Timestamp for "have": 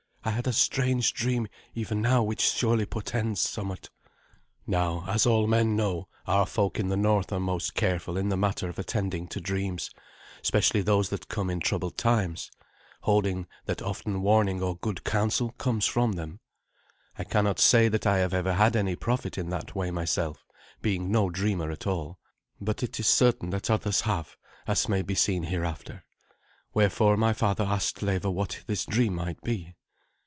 18.19-18.33, 24.01-24.37